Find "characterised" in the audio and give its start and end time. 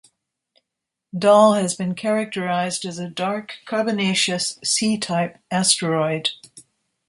1.93-2.85